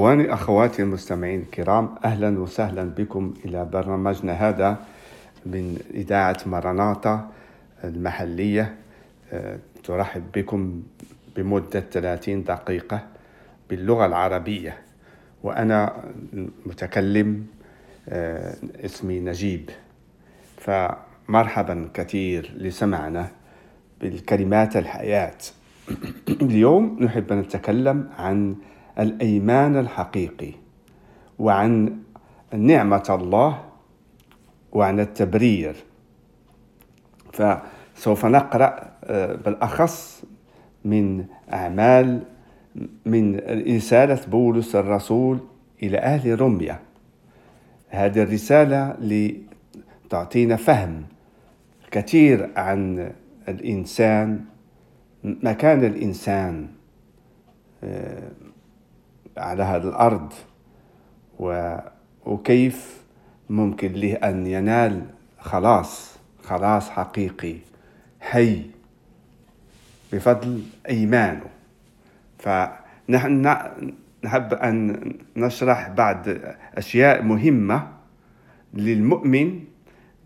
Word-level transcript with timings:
إخواني 0.00 0.34
أخواتي 0.34 0.82
المستمعين 0.82 1.40
الكرام 1.40 1.94
أهلا 2.04 2.38
وسهلا 2.38 2.84
بكم 2.84 3.34
إلى 3.44 3.64
برنامجنا 3.64 4.32
هذا 4.32 4.76
من 5.46 5.78
إذاعة 5.94 6.36
مرناطة 6.46 7.28
المحلية. 7.84 8.74
آه، 9.32 9.58
ترحب 9.84 10.22
بكم 10.34 10.82
بمدة 11.36 11.80
30 11.80 12.44
دقيقة 12.44 13.06
باللغة 13.70 14.06
العربية. 14.06 14.78
وأنا 15.42 16.04
متكلم 16.66 17.46
آه، 18.08 18.56
اسمي 18.84 19.20
نجيب. 19.20 19.70
فمرحبا 20.56 21.88
كثير 21.94 22.52
لسمعنا 22.56 23.28
بالكلمات 24.00 24.76
الحياة. 24.76 25.38
اليوم 26.42 26.96
نحب 27.00 27.32
أن 27.32 27.38
نتكلم 27.38 28.08
عن 28.18 28.56
الأيمان 28.98 29.76
الحقيقي 29.76 30.52
وعن 31.38 31.96
نعمة 32.54 33.06
الله 33.10 33.62
وعن 34.72 35.00
التبرير. 35.00 35.76
فسوف 37.32 38.26
نقرأ 38.26 38.90
آه، 39.04 39.34
بالأخص 39.34 40.24
من 40.84 41.24
أعمال 41.52 42.22
من 43.06 43.36
رسالة 43.76 44.20
بولس 44.30 44.76
الرسول 44.76 45.38
إلى 45.82 45.98
أهل 45.98 46.40
روميا. 46.40 46.78
هذه 47.88 48.22
الرسالة 48.22 48.96
لتعطينا 49.00 50.56
فهم 50.56 51.02
كثير 51.90 52.50
عن 52.56 53.12
الإنسان 53.48 54.44
مكان 55.24 55.84
الإنسان 55.84 56.68
آه، 57.84 58.30
على 59.36 59.62
هذه 59.62 59.88
الأرض 59.88 60.32
وكيف 62.26 63.00
ممكن 63.50 63.92
له 63.92 64.12
أن 64.14 64.46
ينال 64.46 65.06
خلاص 65.40 66.18
خلاص 66.44 66.90
حقيقي 66.90 67.56
حي 68.20 68.62
بفضل 70.12 70.62
إيمانه. 70.88 71.46
فنحن 72.38 73.56
نحب 74.24 74.54
أن 74.54 75.12
نشرح 75.36 75.88
بعض 75.88 76.24
أشياء 76.74 77.22
مهمة 77.22 77.88
للمؤمن 78.74 79.64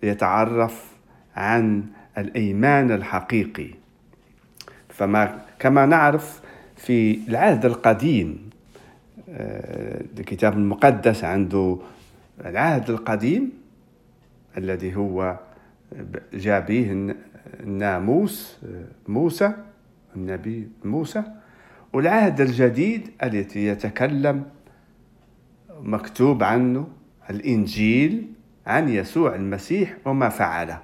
يتعرف 0.02 0.92
عن 1.36 1.84
الإيمان 2.18 2.90
الحقيقي. 2.90 3.70
فما 4.88 5.40
كما 5.58 5.86
نعرف 5.86 6.40
في 6.76 7.20
العهد 7.28 7.64
القديم 7.64 8.50
الكتاب 10.18 10.52
المقدس 10.52 11.24
عنده 11.24 11.78
العهد 12.44 12.90
القديم 12.90 13.52
الذي 14.58 14.96
هو 14.96 15.38
جاء 16.34 16.60
به 16.60 17.14
الناموس 17.60 18.58
موسى 19.08 19.52
النبي 20.16 20.68
موسى 20.84 21.22
والعهد 21.92 22.40
الجديد 22.40 23.10
الذي 23.22 23.66
يتكلم 23.66 24.44
مكتوب 25.80 26.42
عنه 26.42 26.88
الإنجيل 27.30 28.26
عن 28.66 28.88
يسوع 28.88 29.34
المسيح 29.34 29.96
وما 30.04 30.28
فعله. 30.28 30.78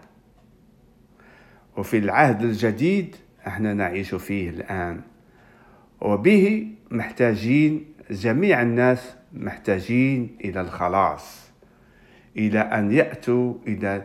وفي 1.76 1.98
العهد 1.98 2.42
الجديد 2.42 3.16
إحنا 3.46 3.74
نعيش 3.74 4.14
فيه 4.14 4.50
الآن. 4.50 5.00
وبه 6.00 6.66
محتاجين 6.90 7.84
جميع 8.10 8.62
الناس 8.62 9.14
محتاجين 9.32 10.36
إلى 10.44 10.60
الخلاص 10.60 11.50
إلى 12.36 12.60
أن 12.60 12.92
يأتوا 12.92 13.54
إلى 13.66 14.02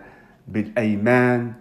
بالأيمان 0.48 1.54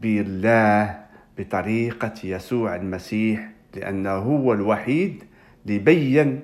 بالله 0.00 1.04
بطريقة 1.38 2.12
يسوع 2.24 2.76
المسيح 2.76 3.50
لأنه 3.76 4.10
هو 4.10 4.52
الوحيد 4.52 5.24
ليبين 5.66 6.40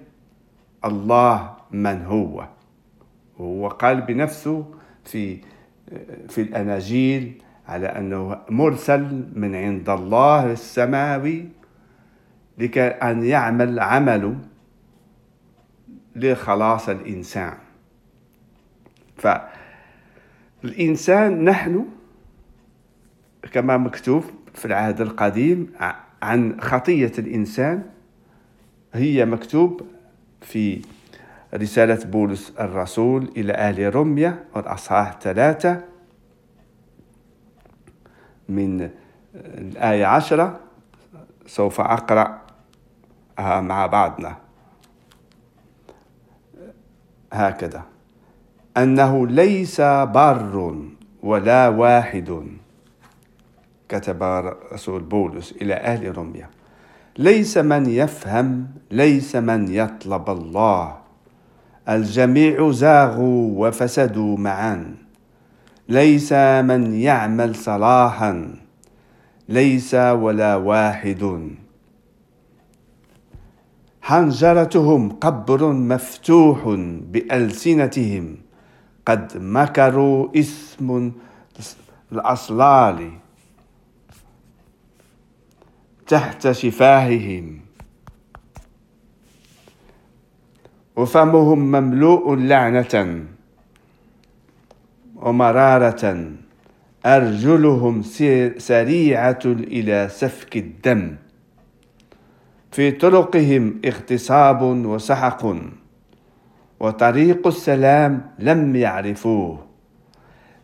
الله 0.84 1.56
من 1.70 2.02
هو. 2.02 2.48
وهو 3.38 3.68
قال 3.68 4.00
بنفسه 4.00 4.64
في 5.04 5.38
في 6.28 6.40
الأناجيل 6.40 7.42
على 7.68 7.86
أنه 7.86 8.38
مرسل 8.50 9.28
من 9.34 9.54
عند 9.54 9.90
الله 9.90 10.52
السماوي 10.52 11.48
لكي 12.58 12.86
أن 12.86 13.24
يعمل 13.24 13.80
عمله. 13.80 14.36
لخلاص 16.16 16.88
الإنسان. 16.88 17.54
فالإنسان 20.62 21.44
نحن 21.44 21.86
كما 23.52 23.76
مكتوب 23.76 24.24
في 24.54 24.64
العهد 24.64 25.00
القديم 25.00 25.72
عن 26.22 26.60
خطية 26.60 27.12
الإنسان 27.18 27.82
هي 28.94 29.24
مكتوب 29.24 29.82
في 30.40 30.82
رسالة 31.54 32.04
بولس 32.04 32.52
الرسول 32.60 33.32
إلى 33.36 33.52
أهل 33.52 33.94
روميا 33.94 34.44
والأصحاح 34.54 35.18
ثلاثة 35.20 35.84
من 38.48 38.90
الآية 39.34 40.06
عشرة 40.06 40.60
سوف 41.46 41.80
أقرأ 41.80 42.40
مع 43.38 43.86
بعضنا. 43.86 44.36
هكذا. 47.32 47.82
أنه 48.76 49.26
ليس 49.26 49.80
بر 49.80 50.74
ولا 51.22 51.68
واحد. 51.68 52.46
كتب 53.88 54.22
رسول 54.72 55.02
بولس 55.02 55.52
إلى 55.62 55.74
أهل 55.74 56.16
روميا. 56.16 56.48
ليس 57.18 57.58
من 57.58 57.86
يفهم 57.86 58.66
ليس 58.90 59.36
من 59.36 59.74
يطلب 59.74 60.30
الله. 60.30 60.96
الجميع 61.88 62.70
زاغوا 62.70 63.68
وفسدوا 63.68 64.36
معا. 64.36 64.94
ليس 65.88 66.32
من 66.62 66.94
يعمل 66.94 67.54
صلاحا. 67.54 68.54
ليس 69.48 69.94
ولا 69.94 70.56
واحد. 70.56 71.50
حنجرتهم 74.10 75.08
قبر 75.08 75.72
مفتوح 75.72 76.58
بألسنتهم. 77.12 78.36
قد 79.06 79.36
مكروا 79.36 80.28
اسم 80.36 81.12
الأصلال 82.12 83.10
تحت 86.06 86.50
شفاههم. 86.50 87.60
وفمهم 90.96 91.58
مملوء 91.58 92.34
لعنة 92.34 93.24
ومرارة. 95.16 96.32
أرجلهم 97.06 98.02
سريعة 98.58 99.44
إلى 99.46 100.08
سفك 100.10 100.56
الدم. 100.56 101.16
في 102.70 102.90
طرقهم 102.90 103.80
اغتصاب 103.84 104.62
وسحق 104.62 105.46
وطريق 106.80 107.46
السلام 107.46 108.22
لم 108.38 108.76
يعرفوه. 108.76 109.58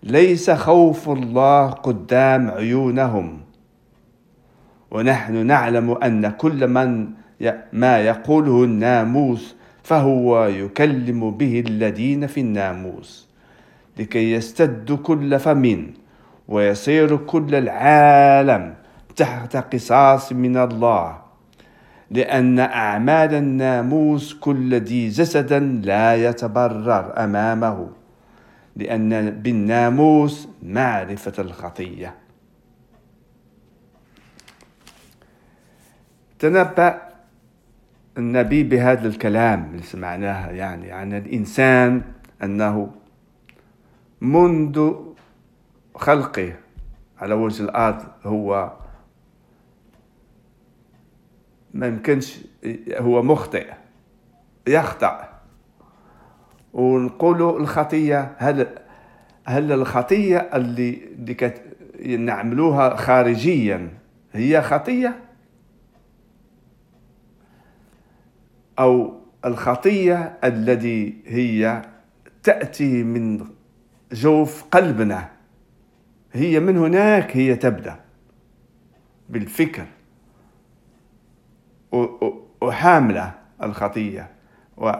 ليس 0.02 0.50
خوف 0.50 1.08
الله 1.08 1.70
قدام 1.70 2.50
عيونهم. 2.50 3.40
ونحن 4.90 5.46
نعلم 5.46 5.90
أن 5.90 6.30
كل 6.30 6.68
من 6.68 7.08
ما 7.72 7.98
يقوله 7.98 8.64
الناموس 8.64 9.56
فهو 9.82 10.44
يكلم 10.44 11.30
به 11.30 11.64
الذين 11.68 12.26
في 12.26 12.40
الناموس 12.40 13.28
لكي 13.98 14.32
يستد 14.32 14.92
كل 14.92 15.38
فم 15.38 15.86
ويصير 16.48 17.16
كل 17.16 17.54
العالم 17.54 18.74
تحت 19.16 19.56
قصاص 19.56 20.32
من 20.32 20.56
الله. 20.56 21.25
لأن 22.10 22.58
أعمال 22.58 23.34
الناموس 23.34 24.34
كل 24.34 24.74
ذي 24.74 25.08
جسد 25.08 25.52
لا 25.86 26.16
يتبرر 26.16 27.24
أمامه 27.24 27.88
لأن 28.76 29.30
بالناموس 29.30 30.48
معرفة 30.62 31.32
الخطية. 31.42 32.14
تنبأ 36.38 37.02
النبي 38.18 38.62
بهذا 38.62 39.08
الكلام 39.08 39.70
اللي 39.70 39.82
سمعناه 39.82 40.48
يعني 40.48 40.92
عن 40.92 41.12
الإنسان 41.12 42.02
أنه 42.42 42.90
منذ 44.20 44.92
خلقه 45.94 46.52
على 47.18 47.34
وجه 47.34 47.62
الأرض 47.62 48.04
هو 48.24 48.72
ما 51.76 51.86
يمكنش 51.86 52.38
هو 52.90 53.22
مخطئ 53.22 53.72
يخطأ. 54.68 55.28
ونقولوا 56.72 57.58
الخطية 57.60 58.34
هل 58.38 58.66
هل 59.44 59.72
الخطية 59.72 60.38
اللي 60.38 60.98
اللي 61.18 61.34
كت 61.34 61.62
نعملوها 62.06 62.96
خارجيا 62.96 63.88
هي 64.32 64.62
خطية؟ 64.62 65.16
أو 68.78 69.20
الخطية 69.44 70.38
الذي 70.44 71.14
هي 71.26 71.82
تأتي 72.42 73.02
من 73.02 73.46
جوف 74.12 74.64
قلبنا 74.64 75.28
هي 76.32 76.60
من 76.60 76.76
هناك 76.76 77.36
هي 77.36 77.56
تبدأ. 77.56 78.00
بالفكر. 79.28 79.86
وحاملة 82.60 83.34
الخطية. 83.62 84.30
و 84.76 84.92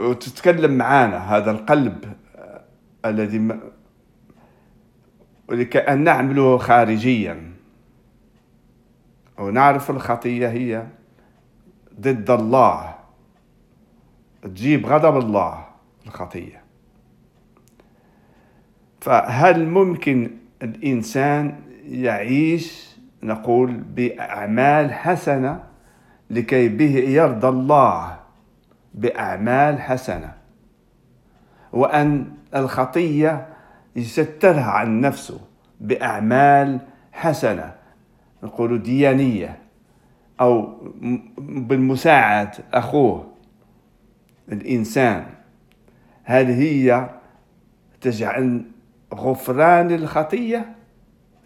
وتتكلم 0.00 0.72
معانا 0.78 1.36
هذا 1.36 1.50
القلب 1.50 2.12
الذي 3.04 3.58
ولكأن 5.48 6.04
نعمله 6.04 6.58
خارجيا. 6.58 7.52
ونعرف 9.38 9.90
الخطية 9.90 10.48
هي 10.48 10.86
ضد 12.00 12.30
الله. 12.30 12.94
تجيب 14.42 14.86
غضب 14.86 15.16
الله 15.16 15.68
الخطية. 16.06 16.62
فهل 19.00 19.66
ممكن 19.68 20.30
الإنسان 20.62 21.60
يعيش 21.84 22.97
نقول 23.22 23.72
بأعمال 23.72 24.92
حسنة 24.92 25.60
لكي 26.30 26.68
به 26.68 26.96
يرضى 26.96 27.48
الله. 27.48 28.18
بأعمال 28.94 29.80
حسنة. 29.80 30.32
وأن 31.72 32.32
الخطية 32.56 33.46
يسترها 33.96 34.70
عن 34.70 35.00
نفسه 35.00 35.40
بأعمال 35.80 36.80
حسنة. 37.12 37.74
نقول 38.42 38.82
ديانية 38.82 39.58
أو 40.40 40.78
بالمساعدة 41.38 42.52
أخوه 42.74 43.26
الإنسان. 44.52 45.26
هل 46.24 46.46
هي 46.46 47.08
تجعل 48.00 48.62
غفران 49.14 49.90
الخطية؟ 49.90 50.74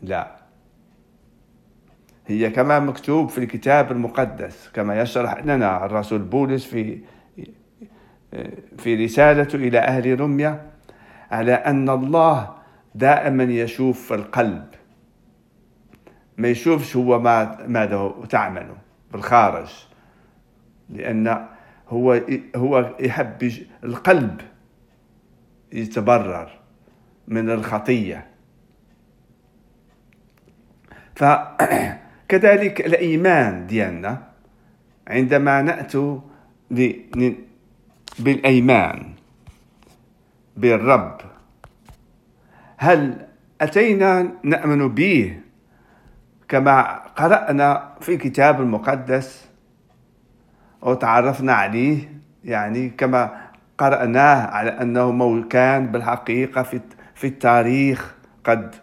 لا. 0.02 0.41
هي 2.26 2.50
كما 2.50 2.78
مكتوب 2.78 3.28
في 3.28 3.38
الكتاب 3.38 3.92
المقدس 3.92 4.70
كما 4.74 5.00
يشرح 5.00 5.44
لنا 5.44 5.86
الرسول 5.86 6.18
بولس 6.18 6.64
في 6.64 6.98
في 8.78 9.04
رسالته 9.04 9.56
إلى 9.56 9.78
أهل 9.78 10.20
رمية 10.20 10.62
على 11.30 11.52
أن 11.52 11.90
الله 11.90 12.54
دائما 12.94 13.44
يشوف 13.44 14.12
القلب. 14.12 14.66
ما 16.36 16.48
يشوفش 16.48 16.96
هو 16.96 17.18
ما 17.18 17.66
ماذا 17.66 18.14
تعمله 18.28 18.76
بالخارج 19.12 19.68
لأن 20.90 21.46
هو 21.88 22.20
هو 22.56 22.94
يحب 23.00 23.52
القلب 23.84 24.40
يتبرر 25.72 26.50
من 27.28 27.50
الخطية. 27.50 28.26
فكذلك 32.32 32.80
الإيمان 32.80 33.66
ديالنا 33.66 34.22
عندما 35.08 35.62
نأتي 35.62 36.20
بالأيمان 38.18 39.12
بالرب. 40.56 41.20
هل 42.76 43.26
أتينا 43.60 44.28
نأمن 44.42 44.88
به 44.88 45.40
كما 46.48 46.98
قرأنا 47.16 47.92
في 48.00 48.14
الكتاب 48.14 48.60
المقدس 48.60 49.48
وتعرفنا 50.82 51.52
عليه؟ 51.52 51.98
يعني 52.44 52.88
كما 52.88 53.52
قرأناه 53.78 54.46
على 54.46 54.70
أنه 54.70 55.42
كان 55.48 55.86
بالحقيقة 55.86 56.62
في 56.62 56.80
في 57.14 57.26
التاريخ 57.26 58.14
قد 58.44 58.74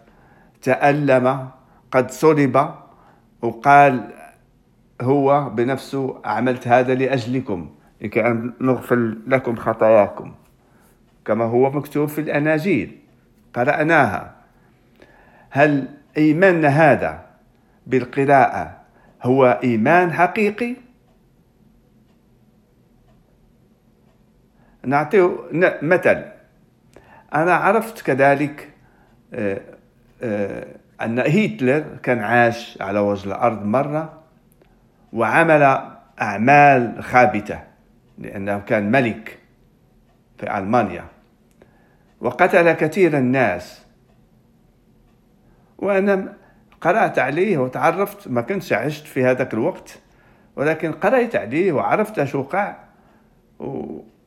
تألم 0.62 1.48
قد 1.90 2.10
صلب. 2.10 2.80
وقال 3.42 4.10
هو 5.00 5.50
بنفسه 5.50 6.20
عملت 6.24 6.68
هذا 6.68 6.94
لأجلكم 6.94 7.70
لكي 8.00 8.26
أن 8.26 8.52
نغفر 8.60 9.14
لكم 9.26 9.56
خطاياكم. 9.56 10.34
كما 11.24 11.44
هو 11.44 11.70
مكتوب 11.70 12.08
في 12.08 12.20
الأناجيل 12.20 12.98
قرأناها. 13.54 14.34
هل 15.50 15.88
إيماننا 16.16 16.68
هذا 16.68 17.26
بالقراءة 17.86 18.76
هو 19.22 19.60
إيمان 19.64 20.12
حقيقي؟ 20.12 20.76
نعطيه 24.84 25.38
مثل. 25.82 26.24
أنا 27.34 27.54
عرفت 27.54 28.02
كذلك 28.02 28.68
آه، 29.34 29.60
آه، 30.22 30.66
أن 31.02 31.18
هتلر 31.18 31.84
كان 32.02 32.18
عاش 32.18 32.78
على 32.80 32.98
وجه 32.98 33.26
الأرض 33.26 33.64
مرة 33.64 34.22
وعمل 35.12 35.80
أعمال 36.20 37.02
خابتة 37.02 37.60
لأنه 38.18 38.58
كان 38.58 38.90
ملك 38.90 39.38
في 40.38 40.58
ألمانيا 40.58 41.04
وقتل 42.20 42.72
كثير 42.72 43.18
الناس. 43.18 43.86
وأنا 45.78 46.32
قرأت 46.80 47.18
عليه 47.18 47.58
وتعرفت 47.58 48.28
ما 48.28 48.40
كنتش 48.40 48.72
عشت 48.72 49.06
في 49.06 49.24
هذاك 49.24 49.54
الوقت 49.54 49.98
ولكن 50.56 50.92
قرأت 50.92 51.36
عليه 51.36 51.72
وعرفت 51.72 52.24
شو 52.24 52.38
وقع. 52.38 52.76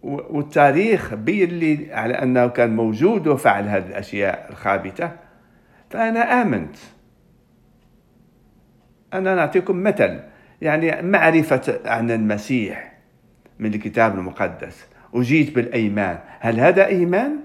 والتاريخ 0.03 1.13
بين 1.13 1.49
لي 1.49 1.93
على 1.93 2.13
أنه 2.13 2.47
كان 2.47 2.75
موجود 2.75 3.27
وفعل 3.27 3.67
هذه 3.67 3.85
الأشياء 3.87 4.47
الخابتة. 4.49 5.11
فأنا 5.93 6.41
آمنت. 6.41 6.75
أنا 9.13 9.35
نعطيكم 9.35 9.83
مثل 9.83 10.19
يعني 10.61 11.01
معرفة 11.01 11.79
عن 11.85 12.11
المسيح 12.11 12.93
من 13.59 13.73
الكتاب 13.73 14.15
المقدس. 14.15 14.85
وجيت 15.13 15.55
بالأيمان. 15.55 16.19
هل 16.39 16.59
هذا 16.59 16.85
إيمان؟ 16.85 17.39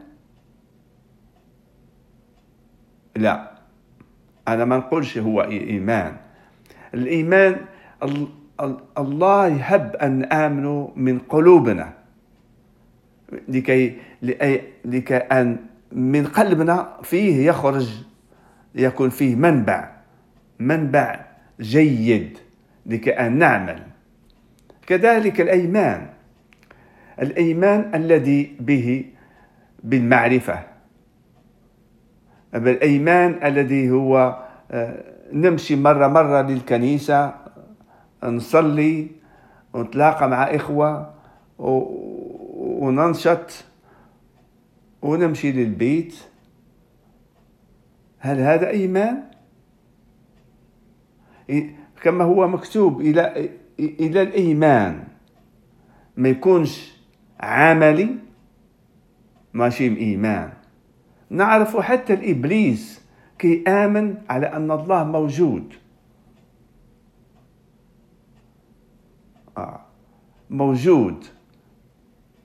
لا. 3.17 3.51
أنا 4.49 4.65
ما 4.65 4.77
نقولش 4.77 5.19
هو 5.19 5.43
إيمان. 5.43 6.17
الإيمان 6.95 7.57
الله 8.99 9.47
يحب 9.47 9.97
أن 9.97 10.25
آمنوا 10.25 10.89
من 10.97 11.19
قلوبنا. 11.19 11.93
لكي 13.49 13.97
لكي 14.85 15.17
أن 15.17 15.57
من 15.93 16.27
قلبنا 16.27 16.97
فيه 17.03 17.47
يخرج 17.49 18.09
يكون 18.75 19.11
فيه 19.11 19.37
منبع 19.37 19.91
منبع 20.59 21.25
جيد 21.61 22.39
لكي 22.87 23.11
أن 23.11 23.39
نعمل. 23.39 23.83
كذلك 24.87 25.41
الأيمان 25.41 26.07
الأيمان 27.23 27.95
الذي 27.95 28.57
به 28.61 29.05
بالمعرفة. 29.85 30.63
الأيمان 32.55 33.41
الذي 33.45 33.91
هو 33.91 34.45
آه، 34.71 35.05
نمشي 35.33 35.77
مرة 35.77 36.07
مرة 36.07 36.43
للكنيسة 36.43 37.35
نصلي 38.25 39.07
ونتلاقى 39.73 40.29
مع 40.29 40.43
إخوة 40.43 41.15
وننشط 42.79 43.65
ونمشي 45.03 45.53
للبيت. 45.53 46.15
هل 48.19 48.41
هذا 48.41 48.71
إيمان؟ 48.71 49.25
كما 52.03 52.25
هو 52.25 52.49
مكتوب 52.49 53.01
إلى 53.01 53.51
إلى 53.81 54.23
الإيمان. 54.23 55.05
ما 56.17 56.29
يكونش 56.29 56.95
عملي 57.41 58.09
ماشي 59.55 59.97
إيمان. 59.97 60.53
نعرف 61.31 61.77
حتى 61.77 62.15
الإبليس 62.15 63.01
كي 63.39 63.65
آمن 63.69 64.15
على 64.31 64.47
أن 64.47 64.71
الله 64.71 65.05
موجود. 65.05 65.75
آه. 69.59 69.81
موجود. 70.51 71.25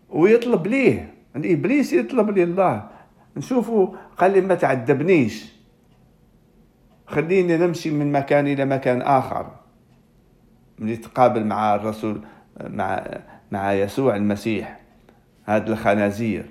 ويطلب 0.09 0.67
ليه؟ 0.67 1.13
الإبليس 1.35 1.93
يطلب 1.93 2.29
لله. 2.29 2.89
نشوفوا 3.37 3.87
قال 4.17 4.31
لي 4.31 4.41
ما 4.41 4.55
تعذبنيش 4.55 5.52
خليني 7.13 7.57
نمشي 7.57 7.91
من 7.91 8.11
مكان 8.11 8.47
إلى 8.47 8.65
مكان 8.65 9.01
آخر. 9.01 9.51
من 10.79 10.89
يتقابل 10.89 11.45
مع 11.45 11.75
الرسول 11.75 12.21
مع 12.63 13.03
مع 13.51 13.73
يسوع 13.73 14.15
المسيح 14.15 14.79
هاد 15.47 15.69
الخنازير. 15.69 16.45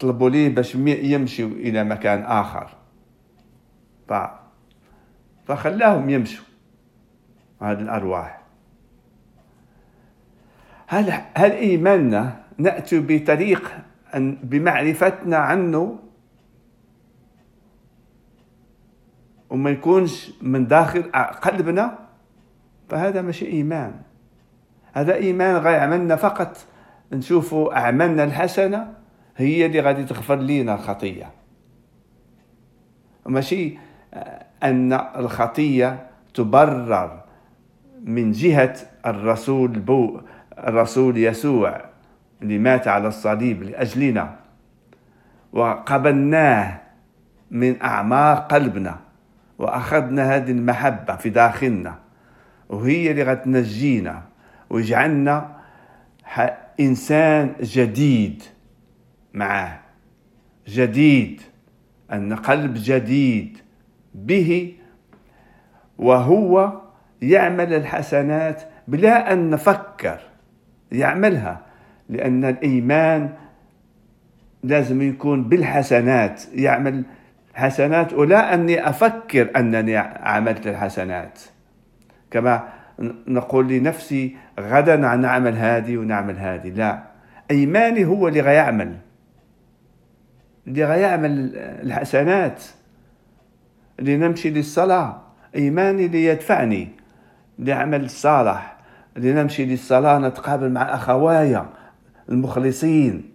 طلبوا 0.00 0.30
ليه 0.30 0.54
باش 0.54 0.74
يمشوا 0.74 1.48
إلى 1.48 1.84
مكان 1.84 2.22
آخر. 2.22 2.70
فخلاهم 5.44 6.10
يمشوا. 6.10 6.44
هذه 7.62 7.80
الأرواح. 7.80 8.40
هل 10.86 11.12
هل 11.34 11.50
إيماننا 11.50 12.42
نأتي 12.58 13.00
بطريق 13.00 13.72
أن 14.14 14.34
بمعرفتنا 14.42 15.36
عنه؟ 15.36 15.98
وما 19.50 19.70
يكونش 19.70 20.32
من 20.42 20.66
داخل 20.66 21.02
قلبنا 21.42 21.98
فهذا 22.88 23.22
مش 23.22 23.42
إيمان. 23.42 23.92
هذا 24.92 25.14
إيمان 25.14 25.56
غيعملنا 25.56 26.16
فقط. 26.16 26.56
نشوفوا 27.12 27.78
أعمالنا 27.78 28.24
الحسنة 28.24 28.92
هي 29.36 29.66
اللي 29.66 29.80
غادي 29.80 30.04
تغفر 30.04 30.36
لينا 30.36 30.74
الخطية. 30.74 31.30
ماشي 33.26 33.78
أن 34.62 34.92
الخطية 34.92 36.06
تبرر 36.34 37.22
من 38.04 38.32
جهة 38.32 38.76
الرسول 39.06 39.68
بو 39.68 40.20
الرسول 40.58 41.18
يسوع 41.18 41.84
اللي 42.42 42.58
مات 42.58 42.88
على 42.88 43.08
الصليب 43.08 43.62
لأجلنا 43.62 44.36
وقبلناه 45.52 46.80
من 47.50 47.82
أعماق 47.82 48.52
قلبنا. 48.52 49.09
وأخذنا 49.60 50.36
هذه 50.36 50.50
المحبة 50.50 51.16
في 51.16 51.30
داخلنا 51.30 51.98
وهي 52.68 53.10
اللي 53.10 53.22
غتنجينا 53.22 54.22
ويجعلنا 54.70 55.56
إنسان 56.80 57.52
جديد 57.60 58.42
معه 59.34 59.80
جديد 60.68 61.40
أن 62.12 62.34
قلب 62.36 62.74
جديد 62.76 63.58
به 64.14 64.74
وهو 65.98 66.80
يعمل 67.22 67.74
الحسنات 67.74 68.62
بلا 68.88 69.32
أن 69.32 69.50
نفكر 69.50 70.20
يعملها 70.92 71.60
لأن 72.08 72.44
الإيمان 72.44 73.34
لازم 74.62 75.02
يكون 75.02 75.44
بالحسنات 75.44 76.42
يعمل 76.54 77.04
حسنات 77.54 78.12
ولا 78.12 78.54
أني 78.54 78.88
أفكر 78.88 79.50
أنني 79.56 79.96
عملت 79.96 80.66
الحسنات. 80.66 81.38
كما 82.30 82.68
نقول 83.28 83.68
لنفسي 83.68 84.36
غدا 84.60 84.96
نعمل 84.96 85.56
هذه 85.56 85.96
ونعمل 85.96 86.38
هذه. 86.38 86.68
لا 86.68 87.02
إيماني 87.50 88.04
هو 88.04 88.28
اللي 88.28 88.40
غيعمل. 88.40 88.96
اللي 90.66 90.84
غيعمل 90.84 91.52
الحسنات. 91.56 92.62
اللي 93.98 94.16
نمشي 94.16 94.50
للصلاة 94.50 95.22
إيماني 95.56 96.06
اللي 96.06 96.24
يدفعني 96.24 96.88
لعمل 97.58 98.04
الصالح. 98.04 98.76
اللي 99.16 99.32
نمشي 99.32 99.64
للصلاة 99.64 100.18
نتقابل 100.18 100.70
مع 100.70 100.94
أخوايا 100.94 101.66
المخلصين. 102.28 103.30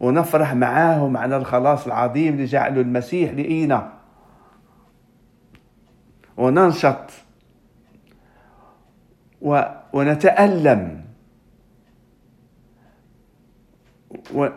ونفرح 0.00 0.54
معاهم 0.54 1.16
على 1.16 1.36
الخلاص 1.36 1.86
العظيم 1.86 2.34
اللي 2.34 2.44
جعله 2.44 2.80
المسيح 2.80 3.32
لإينا 3.32 3.92
وننشط. 6.36 7.10
و... 9.42 9.62
ونتألم. 9.92 11.04
و... 14.34 14.48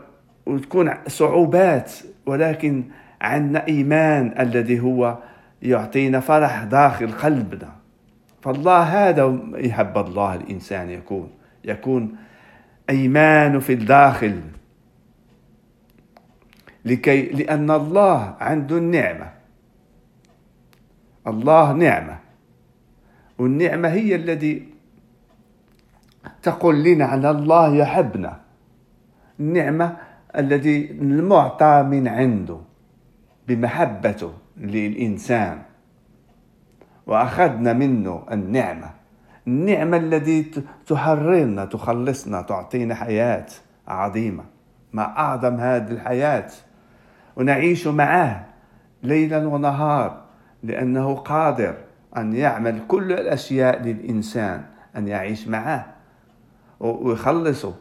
وتكون 0.45 0.93
صعوبات 1.07 1.91
ولكن 2.25 2.83
عندنا 3.21 3.67
إيمان 3.67 4.33
الذي 4.39 4.79
هو 4.79 5.17
يعطينا 5.61 6.19
فرح 6.19 6.63
داخل 6.63 7.11
قلبنا. 7.11 7.69
فالله 8.41 8.81
هذا 8.81 9.39
يحب 9.53 9.97
الله 9.97 10.35
الإنسان 10.35 10.89
يكون. 10.89 11.31
يكون 11.65 12.15
أيمان 12.89 13.59
في 13.59 13.73
الداخل. 13.73 14.41
لكي 16.85 17.21
لأن 17.21 17.71
الله 17.71 18.35
عنده 18.39 18.77
النعمة. 18.77 19.29
الله 21.27 21.73
نعمة. 21.73 22.19
والنعمة 23.37 23.87
هي 23.87 24.15
الذي 24.15 24.67
تقول 26.43 26.83
لنا 26.83 27.13
أن 27.13 27.25
الله 27.25 27.75
يحبنا. 27.75 28.39
النعمة 29.39 29.97
الذي 30.37 30.91
المعطى 30.91 31.83
من 31.83 32.07
عنده 32.07 32.57
بمحبته 33.47 34.33
للإنسان. 34.57 35.61
وأخذنا 37.07 37.73
منه 37.73 38.23
النعمة. 38.31 38.89
النعمة 39.47 39.97
التي 39.97 40.51
تحررنا 40.87 41.65
تخلصنا 41.65 42.41
تعطينا 42.41 42.95
حياة 42.95 43.45
عظيمة. 43.87 44.43
ما 44.93 45.03
أعظم 45.03 45.55
هذه 45.55 45.91
الحياة؟ 45.91 46.49
ونعيش 47.35 47.87
معه 47.87 48.45
ليلا 49.03 49.47
ونهار 49.47 50.21
لأنه 50.63 51.15
قادر 51.15 51.75
أن 52.17 52.33
يعمل 52.33 52.79
كل 52.87 53.11
الأشياء 53.11 53.81
للإنسان 53.81 54.63
أن 54.97 55.07
يعيش 55.07 55.47
معه 55.47 55.85
ويخلصه 56.79 57.73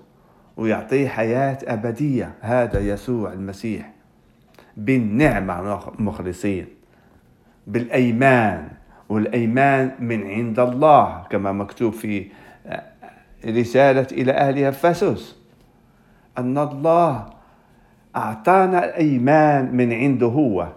ويعطيه 0.57 1.09
حياة 1.09 1.59
أبدية. 1.65 2.33
هذا 2.41 2.81
يسوع 2.81 3.33
المسيح. 3.33 3.91
بالنعمة 4.77 5.81
مخلصين. 5.99 6.67
بالأيمان. 7.67 8.69
والأيمان 9.09 9.91
من 10.01 10.31
عند 10.31 10.61
الله 10.61 11.27
كما 11.31 11.53
مكتوب 11.53 11.93
في 11.93 12.27
رسالة 13.47 14.07
إلى 14.13 14.33
أهل 14.33 14.65
أفسس 14.65 15.37
أن 16.39 16.59
الله 16.59 17.27
أعطانا 18.17 18.85
الأيمان 18.85 19.75
من 19.77 19.93
عنده 19.93 20.27
هو 20.27 20.69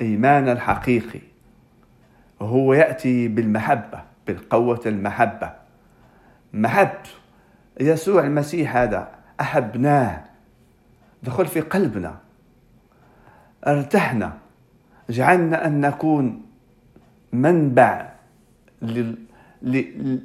إيمان 0.00 0.48
الحقيقي. 0.48 1.20
هو 2.42 2.74
يأتي 2.74 3.28
بالمحبة 3.28 4.02
بالقوة 4.26 4.80
المحبة. 4.86 5.50
محبته 6.52 7.10
يسوع 7.80 8.24
المسيح 8.24 8.76
هذا 8.76 9.08
أحبناه. 9.40 10.24
دخل 11.22 11.46
في 11.46 11.60
قلبنا. 11.60 12.16
ارتحنا. 13.66 14.32
جعلنا 15.10 15.66
أن 15.66 15.80
نكون 15.80 16.42
منبع 17.32 18.08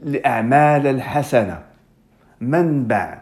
لأعمال 0.04 0.88
الحسنة. 0.88 1.62
منبع. 2.42 3.18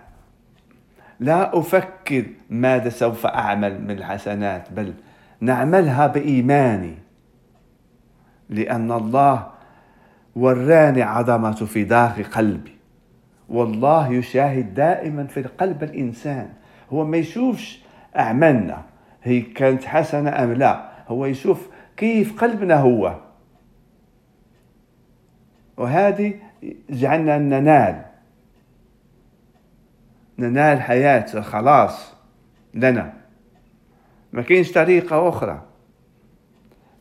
لا 1.19 1.59
أفكر 1.59 2.25
ماذا 2.49 2.89
سوف 2.89 3.25
أعمل 3.25 3.81
من 3.81 3.91
الحسنات 3.91 4.71
بل 4.71 4.93
نعملها 5.41 6.07
بإيماني 6.07 6.95
لأن 8.49 8.91
الله 8.91 9.47
وراني 10.35 11.03
عظمته 11.03 11.65
في 11.65 11.83
داخل 11.83 12.23
قلبي 12.23 12.77
والله 13.49 14.13
يشاهد 14.13 14.73
دائما 14.73 15.23
في 15.23 15.43
قلب 15.43 15.83
الإنسان. 15.83 16.49
هو 16.93 17.05
ما 17.05 17.17
يشوفش 17.17 17.83
أعمالنا 18.17 18.81
هي 19.23 19.41
كانت 19.41 19.83
حسنة 19.83 20.43
أم 20.43 20.53
لا 20.53 20.89
هو 21.07 21.25
يشوف 21.25 21.69
كيف 21.97 22.41
قلبنا 22.41 22.75
هو. 22.75 23.15
وهذه 25.77 26.33
جعلنا 26.89 27.37
ننال. 27.37 28.06
ننال 30.39 30.81
حياة 30.81 31.25
الخلاص 31.33 32.13
لنا. 32.73 33.13
ما 34.33 34.41
كاينش 34.41 34.71
طريقة 34.71 35.29
أخرى. 35.29 35.61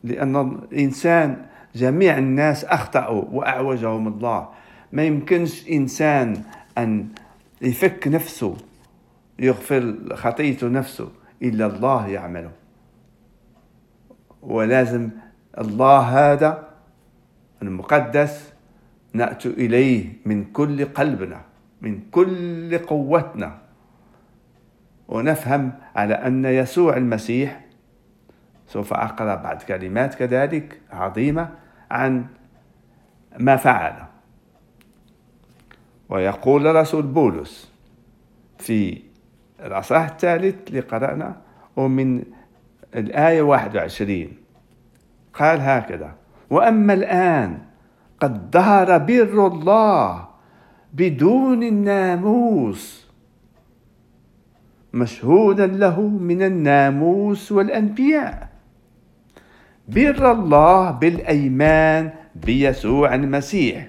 لأن 0.03 0.35
الإنسان 0.71 1.45
جميع 1.75 2.17
الناس 2.17 2.65
أخطأوا 2.65 3.23
وأعوجهم 3.31 4.07
الله. 4.07 4.49
ما 4.91 5.03
يمكنش 5.03 5.69
إنسان 5.69 6.43
أن 6.77 7.07
يفك 7.61 8.07
نفسه 8.07 8.57
يغفر 9.39 9.97
خطيته 10.13 10.67
نفسه. 10.67 11.09
إلا 11.41 11.65
الله 11.65 12.07
يعمله. 12.07 12.51
ولازم 14.41 15.09
الله 15.57 15.99
هذا 15.99 16.67
المقدس 17.61 18.53
نأتي 19.13 19.49
إليه 19.49 20.13
من 20.25 20.45
كل 20.45 20.85
قلبنا. 20.85 21.41
من 21.81 22.01
كل 22.11 22.77
قوتنا 22.77 23.57
ونفهم 25.07 25.71
على 25.95 26.13
أن 26.13 26.45
يسوع 26.45 26.97
المسيح 26.97 27.65
سوف 28.67 28.93
أقرأ 28.93 29.35
بعد 29.35 29.61
كلمات 29.61 30.15
كذلك 30.15 30.81
عظيمة 30.91 31.49
عن 31.91 32.25
ما 33.39 33.55
فعل. 33.55 33.93
ويقول 36.09 36.75
رسول 36.75 37.03
بولس 37.03 37.71
في 38.59 39.01
الأصحاح 39.59 40.09
الثالث 40.09 40.67
اللي 40.67 40.79
قرأنا 40.79 41.35
ومن 41.75 42.23
الآية 42.95 43.41
21 43.41 44.27
قال 45.33 45.61
هكذا 45.61 46.15
وأما 46.49 46.93
الآن 46.93 47.59
قد 48.19 48.51
ظهر 48.51 48.97
بر 48.97 49.47
الله 49.47 50.26
بدون 50.97 51.63
الناموس 51.63 53.07
مشهودا 54.93 55.67
له 55.67 56.01
من 56.01 56.41
الناموس 56.43 57.51
والأنبياء. 57.51 58.49
بر 59.87 60.31
الله 60.31 60.91
بالأيمان 60.91 62.09
بيسوع 62.35 63.15
المسيح. 63.15 63.87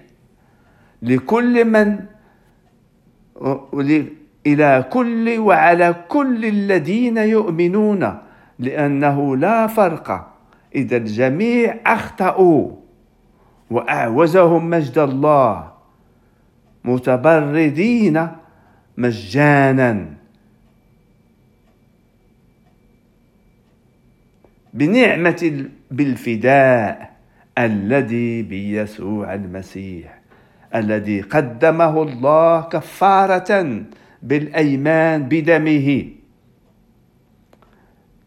لكل 1.02 1.64
من 1.64 1.98
إلى 4.46 4.84
كل 4.92 5.38
وعلى 5.38 5.94
كل 6.08 6.44
الذين 6.44 7.16
يؤمنون 7.16 8.18
لأنه 8.58 9.36
لا 9.36 9.66
فرق. 9.66 10.34
إذا 10.74 10.96
الجميع 10.96 11.80
أخطأوا 11.86 12.70
وأعوزهم 13.70 14.70
مجد 14.70 14.98
الله. 14.98 15.77
متبردين 16.88 18.28
مجانا. 18.96 20.06
بنعمة 24.74 25.68
بالفداء 25.90 27.16
الذي 27.58 28.42
بيسوع 28.42 29.34
المسيح 29.34 30.18
الذي 30.74 31.20
قدمه 31.20 32.02
الله 32.02 32.60
كفارة 32.60 33.82
بالأيمان 34.22 35.22
بدمه. 35.22 36.10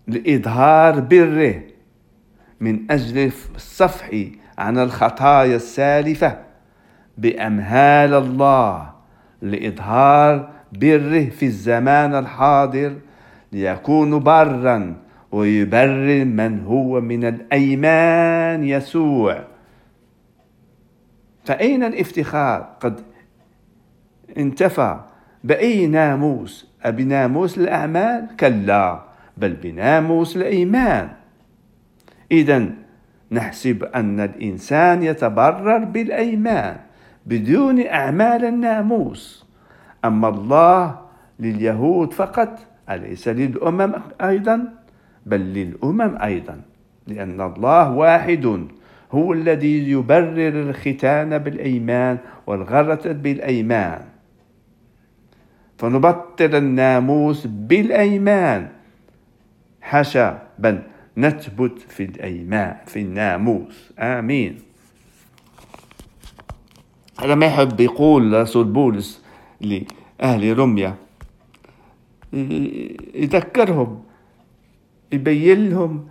لإظهار 0.08 1.00
بره 1.00 1.62
من 2.60 2.92
أجل 2.92 3.32
الصفح 3.56 4.10
عن 4.58 4.78
الخطايا 4.78 5.56
السالفة. 5.56 6.51
بأمهال 7.22 8.14
الله 8.14 8.90
لإظهار 9.42 10.50
بره 10.74 11.26
في 11.30 11.46
الزمان 11.46 12.16
الحاضر 12.16 12.94
ليكون 13.52 14.20
برا 14.20 14.96
ويبرر 15.32 16.26
من 16.26 16.60
هو 16.66 17.02
من 17.02 17.26
الأيمان 17.26 18.64
يسوع. 18.64 19.44
فأين 21.46 21.84
الافتخار؟ 21.84 22.70
قد 22.80 23.02
انتفى. 24.38 25.00
بأي 25.44 25.88
ناموس؟ 25.88 26.68
أبناموس 26.84 27.58
الأعمال؟ 27.58 28.28
كلا 28.40 29.00
بل 29.38 29.54
بناموس 29.54 30.38
الإيمان. 30.38 31.10
إذا 32.32 32.66
نحسب 33.32 33.84
أن 33.84 34.20
الإنسان 34.20 35.04
يتبرر 35.04 35.78
بالأيمان. 35.78 36.78
بدون 37.26 37.88
أعمال 37.88 38.46
الناموس. 38.46 39.46
أما 40.06 40.30
الله 40.30 41.00
لليهود 41.40 42.14
فقط 42.14 42.60
أليس 42.90 43.28
للأمم 43.28 43.94
أيضا؟ 44.22 44.74
بل 45.26 45.40
للأمم 45.40 46.18
أيضا 46.22 46.62
لأن 47.08 47.42
الله 47.42 47.92
واحد 47.92 48.68
هو 49.12 49.34
الذي 49.34 49.92
يبرر 49.92 50.70
الختان 50.70 51.38
بالأيمان 51.38 52.18
والغرة 52.48 53.12
بالأيمان. 53.12 54.02
فنبطل 55.78 56.56
الناموس 56.56 57.48
بالأيمان. 57.48 58.68
حاشا 59.82 60.42
بل 60.60 60.80
نثبت 61.18 61.80
في 61.80 62.04
الأيمان 62.04 62.76
في 62.86 63.02
الناموس. 63.02 63.94
آمين. 64.00 64.71
هذا 67.24 67.36
ما 67.36 67.46
يحب 67.46 67.80
يقول 67.80 68.34
رسول 68.34 68.66
بولس 68.66 69.22
لأهل 69.62 70.60
رمية. 70.60 70.96
يذكرهم 73.14 74.04
يبين 75.12 75.70
لهم 75.70 76.08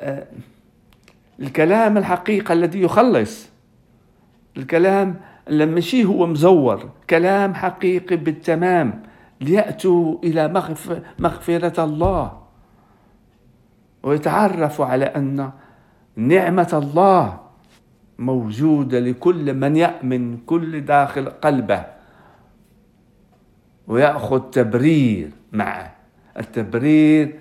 آه، 0.00 0.26
الكلام 1.40 1.98
الحقيقة 1.98 2.52
الذي 2.52 2.82
يخلص. 2.82 3.48
الكلام 4.56 5.20
لما 5.48 5.80
شيء 5.80 6.06
هو 6.06 6.26
مزور. 6.26 6.90
كلام 7.10 7.54
حقيقي 7.54 8.16
بالتمام. 8.16 9.02
ليأتوا 9.40 10.18
إلى 10.24 10.48
مغفرة 11.18 11.84
الله. 11.84 12.38
ويتعرفوا 14.02 14.86
على 14.86 15.04
أن 15.04 15.50
نعمة 16.16 16.70
الله 16.72 17.43
موجودة 18.18 19.00
لكل 19.00 19.54
من 19.54 19.76
يأمن 19.76 20.36
كل 20.46 20.80
داخل 20.80 21.28
قلبه 21.28 21.84
ويأخذ 23.86 24.40
تبرير 24.50 25.30
معه. 25.52 25.94
التبرير 26.38 27.40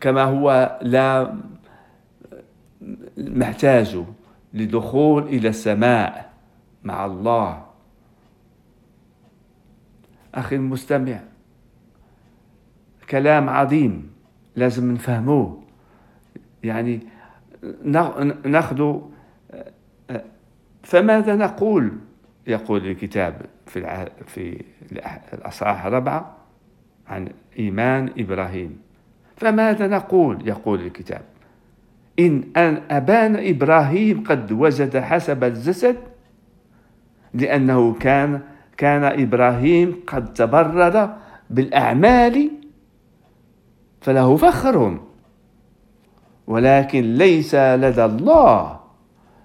كما 0.00 0.22
هو 0.22 0.78
لا 0.82 1.36
محتاج 3.18 4.02
لدخول 4.54 5.22
إلى 5.22 5.48
السماء 5.48 6.32
مع 6.84 7.06
الله. 7.06 7.66
أخي 10.34 10.56
المستمع 10.56 11.20
كلام 13.10 13.48
عظيم 13.48 14.10
لازم 14.56 14.92
نفهموه. 14.92 15.62
يعني 16.64 17.00
نأخذ 18.44 19.00
فماذا 20.86 21.34
نقول؟ 21.36 21.92
يقول 22.46 22.86
الكتاب 22.86 23.46
في 23.66 24.08
في 24.26 24.62
الأصحاح 25.32 25.86
الرابعة 25.86 26.36
عن 27.08 27.28
إيمان 27.58 28.10
إبراهيم. 28.18 28.78
فماذا 29.36 29.86
نقول؟ 29.86 30.48
يقول 30.48 30.80
الكتاب. 30.80 31.22
إن 32.18 32.44
أن 32.56 32.82
أبان 32.90 33.36
إبراهيم 33.36 34.24
قد 34.24 34.52
وجد 34.52 34.96
حسب 34.96 35.44
الجسد 35.44 35.96
لأنه 37.34 37.94
كان 37.94 38.40
كان 38.76 39.04
إبراهيم 39.04 39.96
قد 40.06 40.32
تبرر 40.32 41.16
بالأعمال 41.50 42.50
فله 44.00 44.36
فخر. 44.36 45.00
ولكن 46.46 47.14
ليس 47.14 47.54
لدى 47.54 48.04
الله 48.04 48.85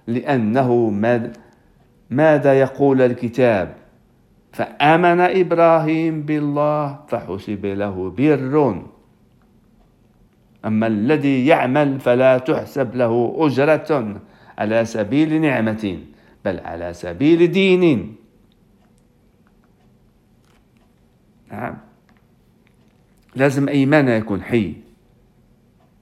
لأنه 0.06 0.90
ماذا 2.10 2.60
يقول 2.60 3.02
الكتاب؟ 3.02 3.74
فآمن 4.52 5.20
إبراهيم 5.20 6.22
بالله 6.22 7.00
فحسب 7.08 7.66
له 7.66 8.10
بر. 8.10 8.82
أما 10.64 10.86
الذي 10.86 11.46
يعمل 11.46 12.00
فلا 12.00 12.38
تحسب 12.38 12.96
له 12.96 13.34
أجرة 13.38 14.20
على 14.58 14.84
سبيل 14.84 15.40
نعمة 15.40 15.98
بل 16.44 16.60
على 16.60 16.92
سبيل 16.92 17.52
دين. 17.52 18.16
نعم. 21.52 21.78
لازم 23.36 23.68
إيماننا 23.68 24.16
يكون 24.16 24.42
حي 24.42 24.74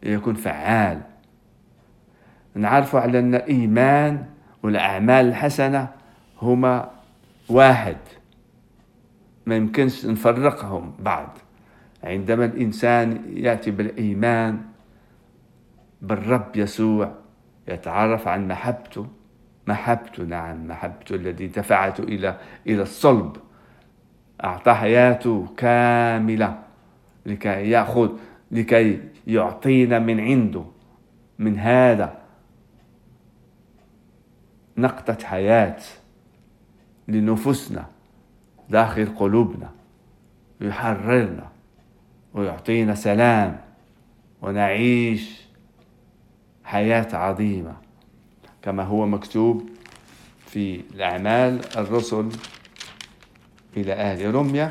يكون 0.02 0.34
فعال. 0.34 1.09
نعرف 2.54 2.96
على 2.96 3.18
أن 3.18 3.34
الإيمان 3.34 4.24
والأعمال 4.62 5.26
الحسنة 5.26 5.88
هما 6.42 6.90
واحد. 7.48 7.96
ما 9.46 9.56
يمكنش 9.56 10.06
نفرقهم 10.06 10.92
بعض. 10.98 11.38
عندما 12.04 12.44
الإنسان 12.44 13.22
يأتي 13.32 13.70
بالإيمان 13.70 14.60
بالرب 16.02 16.56
يسوع 16.56 17.12
يتعرف 17.68 18.28
عن 18.28 18.48
محبته 18.48 19.06
محبته 19.66 20.22
نعم 20.22 20.68
محبته 20.68 21.14
الذي 21.14 21.46
دفعته 21.46 22.02
إلى 22.02 22.36
إلى 22.66 22.82
الصلب. 22.82 23.36
أعطى 24.44 24.74
حياته 24.74 25.46
كاملة 25.56 26.58
لكي 27.26 27.70
يأخذ 27.70 28.10
لكي 28.50 29.00
يعطينا 29.26 29.98
من 29.98 30.20
عنده. 30.20 30.64
من 31.38 31.58
هذا 31.58 32.19
نقطة 34.80 35.26
حياة 35.26 35.76
لنفوسنا 37.08 37.86
داخل 38.68 39.06
قلوبنا 39.16 39.70
يحررنا 40.60 41.48
ويعطينا 42.34 42.94
سلام 42.94 43.60
ونعيش 44.42 45.40
حياة 46.64 47.16
عظيمة. 47.16 47.76
كما 48.62 48.82
هو 48.82 49.06
مكتوب 49.06 49.70
في 50.46 50.80
الأعمال 50.94 51.60
الرسل 51.76 52.28
إلى 53.76 53.92
أهل 53.92 54.34
رمية. 54.34 54.70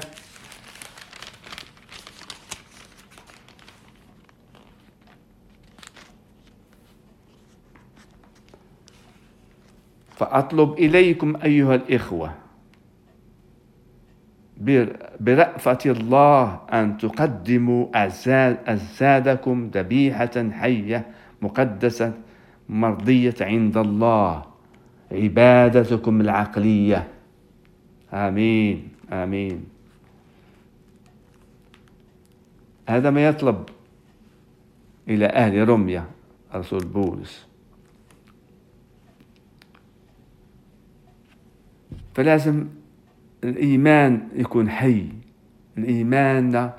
فأطلب 10.20 10.74
إليكم 10.74 11.36
أيها 11.44 11.76
الإخوة 11.76 12.34
برأفة 15.20 15.78
الله 15.86 16.60
أن 16.74 16.98
تقدموا 16.98 17.88
أجسادكم 18.68 19.72
ذبيحة 19.74 20.50
حية 20.52 21.06
مقدسة 21.42 22.14
مرضية 22.70 23.36
عند 23.42 23.78
الله 23.78 24.44
عبادتكم 25.12 26.22
العقلية. 26.22 27.08
آمين 28.14 28.90
آمين. 29.12 29.66
هذا 32.90 33.10
ما 33.10 33.26
يطلب 33.28 33.70
إلى 35.08 35.26
أهل 35.26 35.70
رمية 35.70 36.06
رسول 36.56 36.86
بولس. 36.86 37.49
فلازم 42.20 42.68
الإيمان 43.44 44.28
يكون 44.36 44.70
حي. 44.70 45.10
الإيمان 45.78 46.72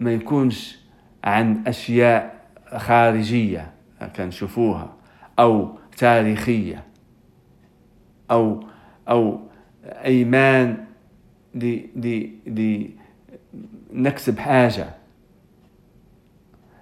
ما 0.00 0.12
يكونش 0.12 0.78
عن 1.24 1.62
أشياء 1.66 2.46
خارجية 2.76 3.72
كنشوفوها 4.16 4.94
أو 5.38 5.78
تاريخية 5.96 6.84
أو 8.30 8.64
أو 9.08 9.40
أيمان 9.84 10.84
لنكسب 13.92 14.38
حاجة. 14.38 14.94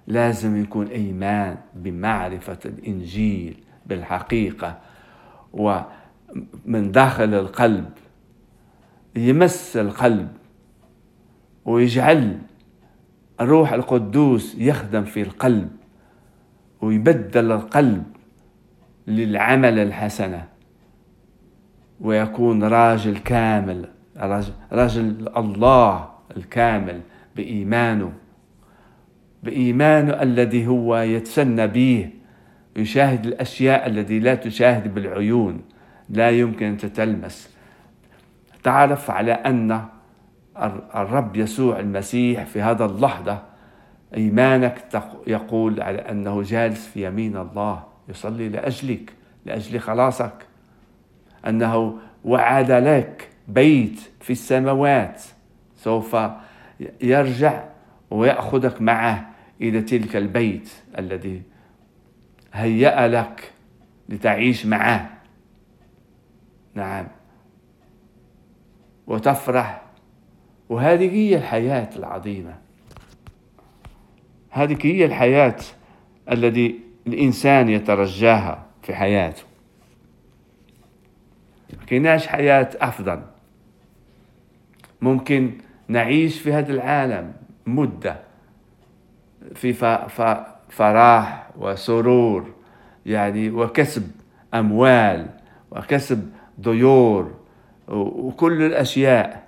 لازم 0.07 0.61
يكون 0.61 0.87
أيمان 0.87 1.57
بمعرفة 1.75 2.59
الإنجيل 2.65 3.63
بالحقيقة. 3.85 4.79
ومن 6.65 6.91
داخل 6.91 7.33
القلب 7.33 7.89
يمس 9.15 9.77
القلب 9.77 10.27
ويجعل 11.65 12.37
الروح 13.41 13.73
القدوس 13.73 14.55
يخدم 14.57 15.03
في 15.03 15.21
القلب 15.21 15.69
ويبدل 16.81 17.51
القلب 17.51 18.03
للعمل 19.07 19.79
الحسنة 19.79 20.47
ويكون 22.01 22.63
راجل 22.63 23.17
كامل 23.17 23.89
رجل 24.71 25.29
الله 25.37 26.09
الكامل 26.37 27.01
بإيمانه 27.35 28.13
بإيمانه 29.43 30.21
الذي 30.21 30.67
هو 30.67 30.97
يتسنى 30.97 31.67
به 31.67 32.09
يشاهد 32.75 33.25
الأشياء 33.25 33.87
التي 33.87 34.19
لا 34.19 34.35
تشاهد 34.35 34.93
بالعيون. 34.93 35.61
لا 36.09 36.29
يمكن 36.29 36.65
أن 36.65 36.77
تتلمس. 36.77 37.49
تعرف 38.63 39.11
على 39.11 39.31
أن 39.31 39.85
الرب 40.95 41.35
يسوع 41.35 41.79
المسيح 41.79 42.43
في 42.43 42.61
هذا 42.61 42.85
اللحظة 42.85 43.43
إيمانك 44.17 45.03
يقول 45.27 45.81
على 45.81 45.97
أنه 45.97 46.41
جالس 46.41 46.87
في 46.87 47.07
يمين 47.07 47.37
الله 47.37 47.83
يصلي 48.09 48.49
لأجلك 48.49 49.13
لأجل 49.45 49.79
خلاصك. 49.79 50.45
أنه 51.47 51.97
وعد 52.23 52.71
لك 52.71 53.29
بيت 53.47 53.99
في 54.21 54.29
السماوات. 54.29 55.21
سوف 55.75 56.17
يرجع 57.01 57.63
ويأخذك 58.11 58.81
معه 58.81 59.29
إلى 59.61 59.81
تلك 59.81 60.15
البيت 60.15 60.69
الذي 60.97 61.41
هيأ 62.53 63.07
لك 63.07 63.51
لتعيش 64.09 64.65
معه. 64.65 65.12
نعم. 66.75 67.07
وتفرح. 69.07 69.81
وهذه 70.69 71.11
هي 71.11 71.35
الحياة 71.35 71.89
العظيمة. 71.95 72.55
هذه 74.49 74.77
هي 74.81 75.05
الحياة 75.05 75.55
الذي 76.31 76.79
الإنسان 77.07 77.69
يترجاها 77.69 78.65
في 78.83 78.95
حياته. 78.95 79.43
كيناش 81.87 82.27
حياة 82.27 82.69
أفضل. 82.81 83.21
ممكن 85.01 85.51
نعيش 85.87 86.39
في 86.39 86.53
هذا 86.53 86.73
العالم 86.73 87.33
مدة. 87.65 88.19
في 89.55 89.73
فراح 90.69 91.49
وسرور 91.57 92.53
يعني 93.05 93.49
وكسب 93.49 94.11
أموال 94.53 95.27
وكسب 95.71 96.31
ضيور 96.61 97.35
وكل 97.87 98.61
الأشياء 98.61 99.47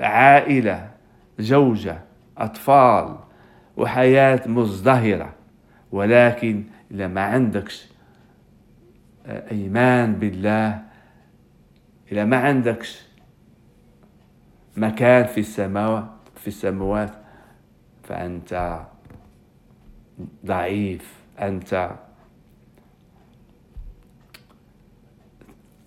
عائلة 0.00 0.90
زوجة 1.38 1.98
أطفال 2.38 3.16
وحياة 3.76 4.40
مزدهرة. 4.48 5.32
ولكن 5.92 6.64
إذا 6.90 7.08
ما 7.08 7.20
عندكش 7.20 7.88
إيمان 9.26 10.12
بالله 10.14 10.82
إذا 12.12 12.24
ما 12.24 12.36
عندكش 12.36 13.06
مكان 14.76 15.24
في 15.26 15.40
السماوات 15.40 16.04
في 16.36 16.48
السماوات 16.48 17.10
فأنت 18.04 18.80
ضعيف 20.46 21.14
أنت 21.40 21.90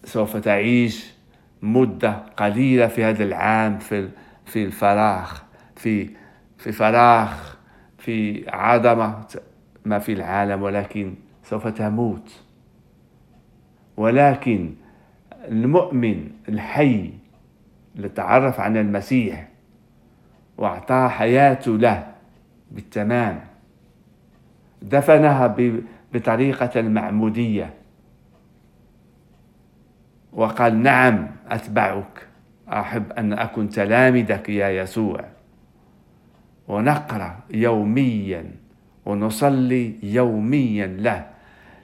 سوف 0.06 0.38
تعيش 0.38 1.14
مدة 1.62 2.12
قليلة 2.38 2.88
في 2.88 3.04
هذا 3.04 3.24
العام 3.24 3.78
في 3.78 4.10
في 4.46 4.66
الفراغ 4.66 5.32
في 5.76 6.10
في 6.58 6.72
فراغ 6.72 7.34
في 7.98 8.50
عدمة 8.50 9.26
ما 9.86 10.00
في 10.00 10.14
العالم 10.14 10.62
ولكن 10.62 11.14
سوف 11.44 11.68
تموت. 11.68 12.42
ولكن 13.98 14.74
المؤمن 15.48 16.32
الحي 16.50 17.10
اللي 17.96 18.10
تعرف 18.10 18.60
عن 18.60 18.78
المسيح 18.78 19.48
واعطاه 20.58 21.08
حياته 21.08 21.78
له 21.78 22.14
بالتمام 22.72 23.40
دفنها 24.82 25.56
بطريقة 26.14 26.80
المعمودية. 26.80 27.74
وقال 30.36 30.84
نعم 30.84 31.28
أتبعك. 31.50 32.28
أحب 32.70 33.12
أن 33.12 33.34
أكون 33.34 33.70
تلامذك 33.70 34.50
يا 34.50 34.70
يسوع. 34.70 35.26
ونقرأ 36.68 37.40
يوميا 37.50 38.52
ونصلي 39.06 39.96
يوميا 40.04 40.88
له 40.88 41.26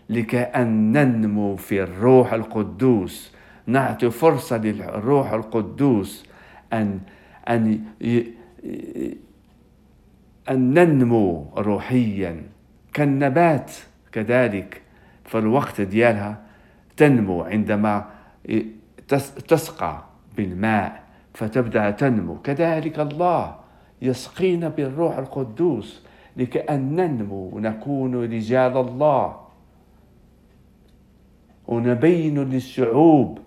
لكأن 0.10 0.92
ننمو 0.92 1.56
في 1.56 1.84
الروح 1.84 2.34
القدوس. 2.34 3.36
نعطي 3.68 4.10
فرصة 4.10 4.58
للروح 4.58 5.32
القدوس 5.32 6.26
أن 6.74 7.00
أن 7.50 7.80
أن 10.50 10.74
ننمو 10.74 11.54
روحيا. 11.58 12.44
كالنبات 12.94 13.72
كذلك 14.12 14.82
في 15.26 15.38
الوقت 15.38 15.82
ديالها 15.82 16.38
تنمو 16.98 17.42
عندما 17.44 18.06
تسقى 19.48 20.04
بالماء 20.38 21.04
فتبدأ 21.34 21.92
تنمو. 21.92 22.36
كذلك 22.36 23.00
الله 23.00 23.56
يسقينا 24.02 24.70
بالروح 24.70 25.18
القدوس 25.18 26.04
لكأن 26.38 26.96
ننمو 26.96 27.50
ونكون 27.54 28.16
رجال 28.24 28.78
الله. 28.78 29.42
ونبين 31.68 32.40
للشعوب 32.40 33.40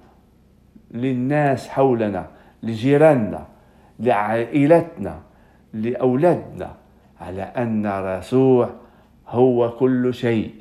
للناس 0.91 1.69
حولنا 1.69 2.27
لجيراننا 2.63 3.47
لعائلتنا 4.01 5.21
لأولادنا 5.73 6.75
على 7.21 7.43
أن 7.43 7.85
يسوع 8.19 8.71
هو 9.29 9.71
كل 9.71 10.15
شيء. 10.15 10.55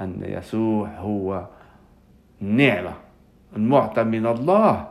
أن 0.00 0.22
يسوع 0.22 0.88
هو 0.88 1.46
النعمة 2.42 2.92
المعطى 3.56 4.04
من 4.04 4.26
الله. 4.26 4.88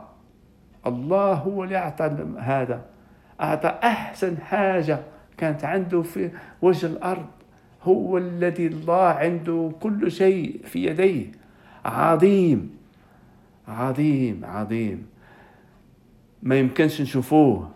الله 0.86 1.32
هو 1.32 1.64
اللي 1.64 1.76
أعطى 1.76 2.16
هذا. 2.38 2.84
أعطى 3.40 3.78
أحسن 3.82 4.38
حاجة 4.38 5.00
كانت 5.36 5.64
عنده 5.64 6.02
في 6.02 6.30
وجه 6.62 6.86
الأرض. 6.86 7.26
هو 7.82 8.18
الذي 8.18 8.66
الله 8.66 9.06
عنده 9.06 9.72
كل 9.80 10.10
شيء 10.10 10.60
في 10.64 10.86
يديه. 10.86 11.26
عظيم. 11.84 12.70
عظيم 13.68 14.40
عظيم. 14.44 15.06
ما 16.42 16.58
يمكنش 16.58 17.00
نشوفوه. 17.00 17.70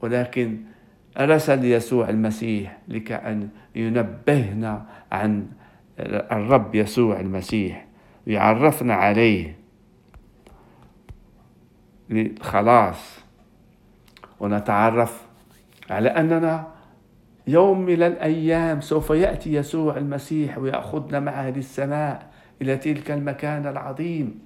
ولكن 0.00 0.58
أرسل 1.18 1.64
يسوع 1.64 2.08
المسيح 2.08 2.78
لكي 2.88 3.14
أن 3.14 3.48
ينبهنا 3.74 4.86
عن 5.12 5.46
الرب 6.32 6.74
يسوع 6.74 7.20
المسيح؟ 7.20 7.86
ويعرفنا 8.26 8.94
عليه. 8.94 9.59
للخلاص 12.10 13.18
ونتعرف 14.40 15.22
على 15.90 16.08
أننا 16.08 16.66
يوم 17.46 17.80
من 17.80 18.02
الأيام 18.02 18.80
سوف 18.80 19.10
يأتي 19.10 19.54
يسوع 19.54 19.96
المسيح 19.96 20.58
ويأخذنا 20.58 21.20
معه 21.20 21.50
للسماء 21.50 22.30
إلى 22.62 22.76
تلك 22.76 23.10
المكان 23.10 23.66
العظيم 23.66 24.38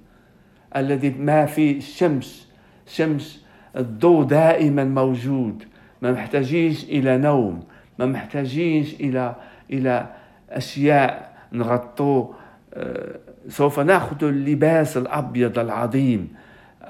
الذي 0.75 1.09
ما 1.09 1.45
فيه 1.45 1.77
الشمس 1.77 2.51
شمس 2.87 3.45
الضوء 3.77 4.23
دائما 4.23 4.83
موجود. 4.83 5.63
ما 6.01 6.11
محتاجينش 6.11 6.83
إلى 6.83 7.17
نوم. 7.17 7.63
ما 7.99 8.05
محتاجينش 8.05 8.93
إلى 8.93 9.35
إلى 9.71 10.07
أشياء 10.49 11.35
نغطوه. 11.53 12.35
آه، 12.73 13.19
سوف 13.47 13.79
نأخذ 13.79 14.23
اللباس 14.23 14.97
الأبيض 14.97 15.59
العظيم. 15.59 16.33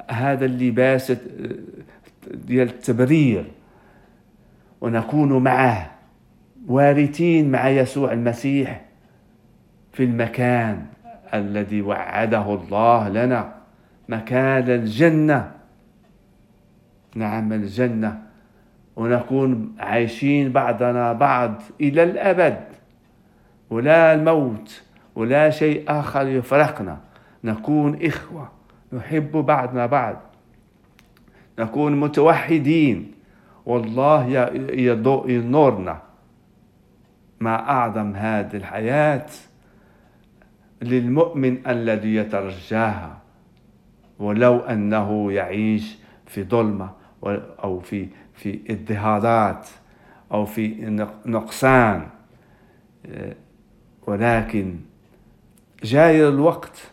هذا 0.10 0.45
اللباس 0.45 1.12
آه، 1.12 1.17
ديال 2.34 2.67
التبرير. 2.67 3.45
ونكون 4.81 5.43
معه 5.43 5.91
وارثين 6.67 7.51
مع 7.51 7.69
يسوع 7.69 8.13
المسيح 8.13 8.86
في 9.93 10.03
المكان 10.03 10.86
الذي 11.34 11.81
وعده 11.81 12.53
الله 12.53 13.10
لنا 13.10 13.53
مكان 14.10 14.69
الجنة. 14.69 15.51
نعم 17.15 17.53
الجنة. 17.53 18.21
ونكون 18.95 19.75
عايشين 19.79 20.51
بعضنا 20.51 21.13
بعض 21.13 21.62
إلى 21.81 22.03
الأبد. 22.03 22.60
ولا 23.69 24.13
الموت 24.13 24.84
ولا 25.15 25.49
شيء 25.49 25.84
آخر 25.88 26.27
يفرقنا. 26.27 26.97
نكون 27.43 28.05
إخوة. 28.05 28.55
نحب 28.95 29.31
بعضنا 29.31 29.86
بعض 29.86 30.21
نكون 31.60 31.99
متوحدين. 31.99 33.12
والله 33.65 34.27
ينورنا. 35.27 36.01
ما 37.39 37.69
أعظم 37.69 38.15
هذه 38.15 38.55
الحياة 38.58 39.25
للمؤمن 40.81 41.67
الذي 41.67 42.15
يترجاها. 42.15 43.17
ولو 44.19 44.60
أنه 44.60 45.31
يعيش 45.31 45.97
في 46.25 46.43
ظلمة 46.43 46.89
أو 47.63 47.79
في 47.79 48.08
في 48.34 48.60
اضطهادات 48.69 49.67
أو 50.31 50.45
في 50.45 50.67
نقصان. 51.25 52.08
ولكن 54.08 54.75
جاي 55.84 56.27
الوقت 56.27 56.91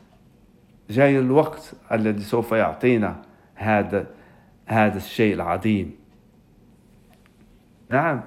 جاي 0.92 1.18
الوقت 1.18 1.72
الذي 1.92 2.22
سوف 2.22 2.52
يعطينا 2.52 3.22
هذا 3.54 4.06
هذا 4.66 4.96
الشيء 4.96 5.34
العظيم. 5.34 5.94
نعم 7.90 8.20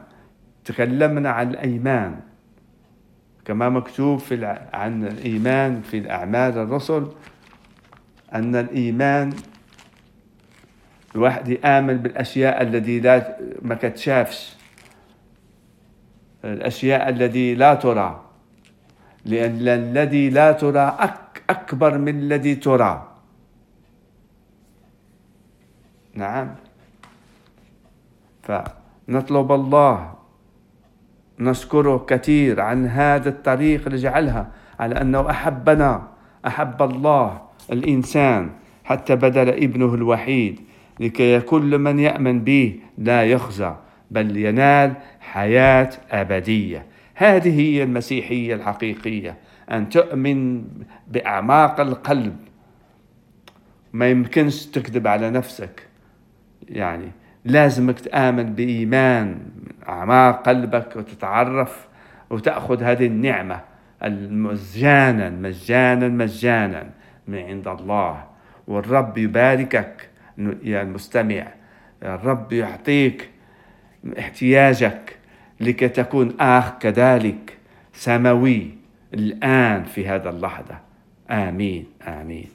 تكلمنا 0.66 1.30
عن 1.30 1.50
الأيمان. 1.50 2.20
كما 3.46 3.70
مكتوب 3.70 4.20
في 4.20 4.58
عن 4.74 5.04
الإيمان 5.08 5.82
في 5.82 5.98
الأعمال 5.98 6.58
الرسل 6.58 7.08
أن 8.34 8.56
الإيمان 8.56 9.34
الواحد 11.16 11.48
يآمن 11.48 11.98
بالأشياء 11.98 12.62
التي 12.62 13.00
لا 13.00 13.38
ما 13.62 13.76
كتشافش. 13.76 14.56
الأشياء 16.46 17.10
التي 17.10 17.56
لا 17.56 17.74
ترى. 17.74 18.26
لأن 19.26 19.68
الذي 19.68 20.30
لا 20.30 20.52
ترى 20.52 20.98
أك 21.00 21.25
أكبر 21.50 21.98
من 21.98 22.20
الذي 22.20 22.56
ترى. 22.56 23.12
نعم. 26.14 26.56
فنطلب 28.44 29.52
الله 29.52 30.14
نشكره 31.40 32.06
كثير 32.08 32.62
عن 32.62 32.88
هذا 32.88 33.30
الطريق 33.30 33.86
اللي 33.86 33.98
جعلها 33.98 34.48
على 34.80 35.02
أنه 35.02 35.30
أحبنا 35.30 36.08
أحب 36.48 36.82
الله 36.82 37.42
الإنسان 37.72 38.50
حتى 38.84 39.16
بدل 39.16 39.50
ابنه 39.50 39.94
الوحيد 39.94 40.60
لكي 41.00 41.40
كل 41.40 41.78
من 41.78 42.00
يأمن 42.00 42.44
به 42.44 42.80
لا 42.98 43.24
يخزى 43.24 43.76
بل 44.12 44.38
ينال 44.38 44.94
حياة 45.20 45.90
أبدية. 46.12 46.86
هذه 47.16 47.60
هي 47.60 47.84
المسيحية 47.84 48.56
الحقيقية. 48.56 49.38
أن 49.72 49.90
تؤمن 49.90 50.64
بأعماق 51.08 51.80
القلب. 51.80 52.38
ما 53.94 54.10
يمكنش 54.10 54.66
تكذب 54.66 55.08
على 55.08 55.30
نفسك. 55.30 55.88
يعني 56.70 57.12
لازمك 57.46 58.00
تآمن 58.00 58.54
بإيمان 58.54 59.40
أعماق 59.90 60.50
قلبك 60.50 60.96
وتتعرف 60.96 61.88
وتأخذ 62.30 62.84
هذه 62.84 63.06
النعمة 63.06 63.62
مجانا 64.30 65.30
مجانا 65.30 66.08
مجانا 66.08 66.90
من 67.28 67.40
عند 67.40 67.68
الله. 67.68 68.24
والرب 68.68 69.18
يباركك 69.18 70.10
يا 70.64 70.82
المستمع. 70.82 71.48
الرب 72.04 72.54
يعطيك 72.54 73.30
احتياجك 74.20 75.18
لكي 75.60 75.88
تكون 75.88 76.40
آخ 76.40 76.78
كذلك 76.78 77.58
سماوي. 77.94 78.85
الآن 79.14 79.84
في 79.84 80.08
هذا 80.08 80.30
اللحظة. 80.30 80.80
آمين 81.30 81.86
آمين. 82.08 82.55